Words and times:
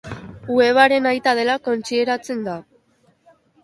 Webaren 0.59 1.09
aita 1.11 1.35
dela 1.41 1.59
kontsideratzen 1.71 2.45
da. 2.51 2.61